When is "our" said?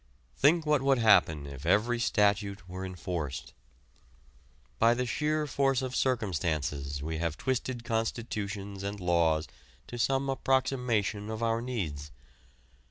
11.43-11.61